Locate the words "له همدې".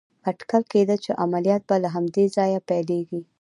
1.83-2.25